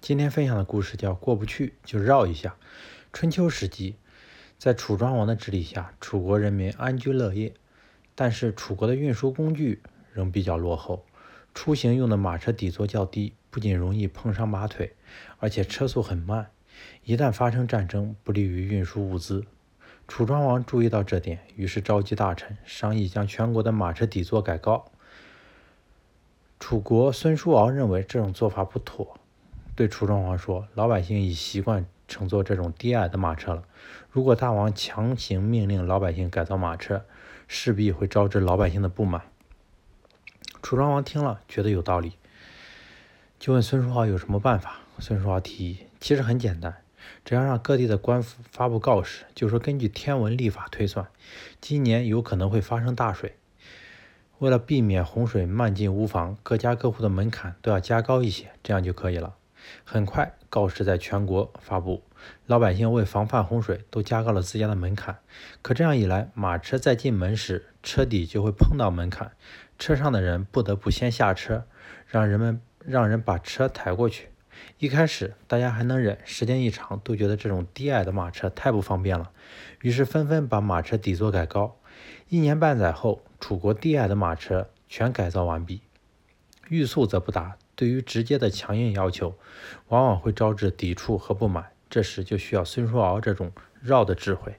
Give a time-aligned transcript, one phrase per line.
[0.00, 2.56] 今天分享的故事叫“过不去就绕一下”。
[3.12, 3.96] 春秋时期，
[4.56, 7.52] 在楚庄王的治理下，楚国人民安居乐业，
[8.14, 9.82] 但是楚国的运输工具
[10.12, 11.04] 仍比较落后，
[11.52, 14.94] 出行用的马车底座较低，不仅容易碰伤马腿，
[15.38, 16.50] 而且车速很慢，
[17.04, 19.44] 一旦发生战争，不利于运输物资。
[20.06, 24.90] 楚庄王注意到这点，于是召集大臣商议将全国的马车底座改高。
[26.60, 29.17] 楚国孙叔敖认为这种做法不妥。
[29.78, 33.62] 对楚庄王说：“老百姓已习惯乘坐这种低矮的马车了。
[34.10, 37.04] 如果大王强行命令老百姓改造马车，
[37.46, 39.22] 势必会招致老百姓的不满。”
[40.60, 42.14] 楚庄王听了，觉得有道理，
[43.38, 44.78] 就问孙叔敖有什么办法。
[44.98, 46.78] 孙叔敖提议：“其实很简单，
[47.24, 51.06] 只要让各地的官府发布告示，就说根据天文历法推算，
[51.60, 53.36] 今年有可能会发生大水。
[54.40, 59.36] 为了避免洪水漫进屋房，各家各户的门槛都要加高一些，这样就可以了。”
[59.84, 62.02] 很快，告示在全国发布，
[62.46, 65.18] 老百姓为防范洪水，都加高了自家的门槛。
[65.62, 69.32] 可这样一来，马车在进门时，车底就会碰到门槛，
[69.78, 71.64] 车上的人不得不先下车，
[72.06, 74.28] 让人们让人把车抬过去。
[74.78, 79.30] 一开始大家还能忍，时间一长，都觉得这种低矮的马车太不方便了，
[79.82, 81.76] 于是纷纷把马车底座改高。
[82.28, 85.82] 一年半载后，楚国低矮的马车全改造完毕，
[86.68, 87.56] 欲速则不达。
[87.74, 89.34] 对于直接的强硬要求，
[89.88, 91.72] 往往会招致抵触和不满。
[91.88, 94.54] 这时就需要孙叔敖这种绕的智慧。